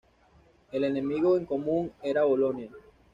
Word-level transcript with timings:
El 0.71 0.83
enemigo 0.83 1.37
en 1.37 1.45
común 1.45 1.93
era 2.01 2.23
Bolonia. 2.23 2.71